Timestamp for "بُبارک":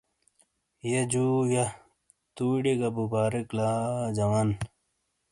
2.95-3.47